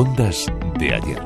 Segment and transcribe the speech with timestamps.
[0.00, 0.46] Ondas
[0.78, 1.18] de ayer.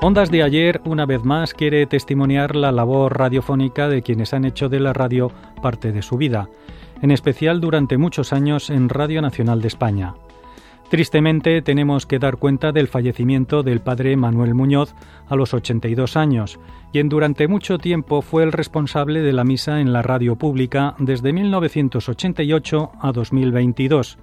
[0.00, 4.68] Ondas de ayer, una vez más, quiere testimoniar la labor radiofónica de quienes han hecho
[4.68, 5.30] de la radio
[5.62, 6.48] parte de su vida,
[7.00, 10.14] en especial durante muchos años en Radio Nacional de España.
[10.88, 14.96] Tristemente tenemos que dar cuenta del fallecimiento del padre Manuel Muñoz
[15.28, 16.58] a los 82 años,
[16.90, 21.32] quien durante mucho tiempo fue el responsable de la misa en la radio pública desde
[21.32, 24.18] 1988 a 2022,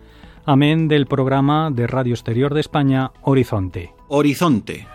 [0.47, 3.93] amén del programa de Radio Exterior de España Horizonte.
[4.07, 4.87] Horizonte.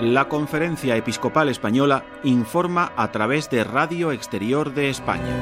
[0.00, 5.34] La Conferencia Episcopal Española informa a través de Radio Exterior de España.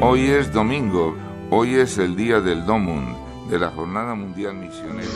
[0.00, 1.16] Hoy es domingo,
[1.50, 3.14] hoy es el día del Domund,
[3.48, 5.06] de la Jornada Mundial Misionera.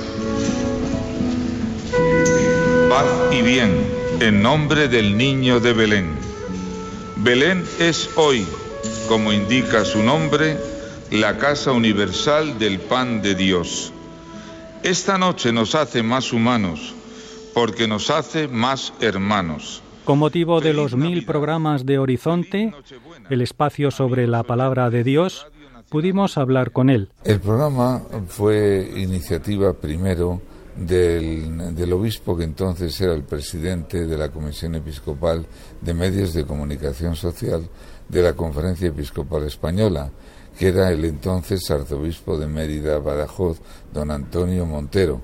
[2.91, 3.71] Paz y bien,
[4.19, 6.09] en nombre del niño de Belén.
[7.19, 8.45] Belén es hoy,
[9.07, 10.57] como indica su nombre,
[11.13, 13.93] la casa universal del pan de Dios.
[14.83, 16.93] Esta noche nos hace más humanos
[17.55, 19.85] porque nos hace más hermanos.
[20.05, 22.75] Con motivo de los mil programas de Horizonte,
[23.31, 25.47] el espacio sobre la palabra de Dios,
[25.91, 27.13] pudimos hablar con él.
[27.23, 30.43] El programa fue iniciativa primero
[30.81, 35.47] del, del, obispo que entonces era el presidente de la Comisión Episcopal
[35.81, 37.69] de Medios de Comunicación Social
[38.09, 40.11] de la Conferencia Episcopal Española,
[40.59, 43.59] que era el entonces arzobispo de Mérida, Badajoz,
[43.93, 45.21] don Antonio Montero,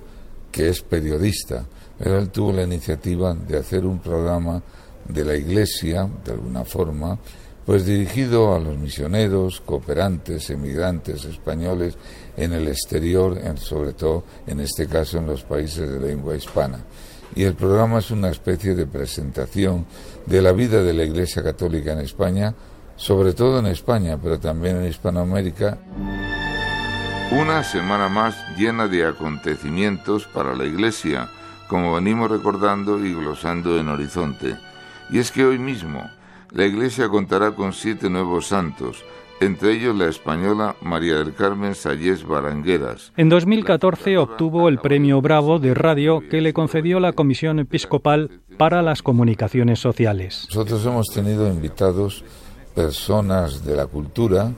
[0.52, 1.64] que es periodista.
[1.98, 4.62] Él tuvo la iniciativa de hacer un programa
[5.08, 7.18] de la Iglesia, de alguna forma,
[7.66, 11.98] pues dirigido a los misioneros, cooperantes, emigrantes españoles
[12.36, 16.78] en el exterior, sobre todo en este caso en los países de lengua hispana.
[17.34, 19.84] Y el programa es una especie de presentación
[20.26, 22.54] de la vida de la Iglesia Católica en España,
[22.94, 25.76] sobre todo en España, pero también en Hispanoamérica.
[27.32, 31.28] Una semana más llena de acontecimientos para la Iglesia
[31.68, 34.56] como venimos recordando y glosando en Horizonte.
[35.10, 36.08] Y es que hoy mismo
[36.50, 39.04] la Iglesia contará con siete nuevos santos,
[39.40, 43.12] entre ellos la española María del Carmen Sayés Barangueras.
[43.16, 48.82] En 2014 obtuvo el premio Bravo de radio que le concedió la Comisión Episcopal para
[48.82, 50.46] las Comunicaciones Sociales.
[50.48, 52.24] Nosotros hemos tenido invitados
[52.74, 54.52] personas de la cultura,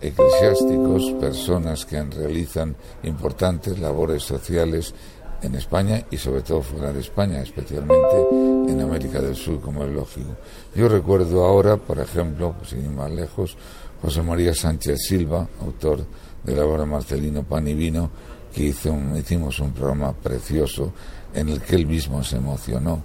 [0.00, 4.94] eclesiásticos, personas que realizan importantes labores sociales
[5.42, 8.28] en España y sobre todo fuera de España, especialmente
[8.68, 10.36] en América del Sur, como es lógico.
[10.74, 13.56] Yo recuerdo ahora, por ejemplo, pues, sin ir más lejos,
[14.02, 16.04] José María Sánchez Silva, autor
[16.42, 18.10] de la obra Marcelino Pan y Vino,
[18.54, 20.92] que hizo hicimos un programa precioso
[21.34, 23.02] en el que él mismo se emocionó.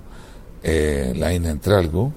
[0.63, 2.11] Eh, Laín Entralgo,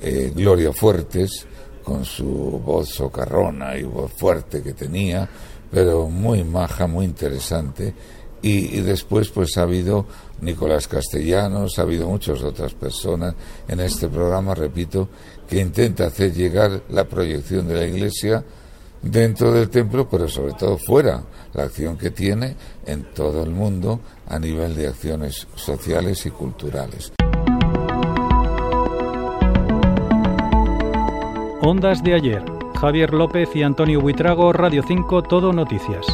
[0.00, 1.46] eh, Gloria Fuertes,
[1.82, 2.24] con su
[2.64, 5.28] voz socarrona y voz fuerte que tenía,
[5.70, 7.94] pero muy maja, muy interesante,
[8.42, 10.06] y, después pues ha habido
[10.40, 13.34] Nicolás Castellanos, ha habido muchas otras personas
[13.66, 15.08] en este programa, repito,
[15.48, 18.44] que intenta hacer llegar la proyección de la Iglesia
[19.02, 21.22] dentro del templo, pero sobre todo fuera,
[21.54, 27.12] la acción que tiene en todo el mundo a nivel de acciones sociales y culturales.
[31.62, 32.42] Ondas de ayer.
[32.80, 36.06] Javier López y Antonio Buitrago, Radio 5, Todo Noticias.